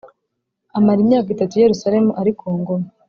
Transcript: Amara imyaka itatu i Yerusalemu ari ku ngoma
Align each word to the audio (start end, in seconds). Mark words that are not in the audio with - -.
Amara 0.77 0.99
imyaka 1.05 1.29
itatu 1.35 1.53
i 1.55 1.63
Yerusalemu 1.65 2.11
ari 2.19 2.31
ku 2.39 2.47
ngoma 2.59 2.87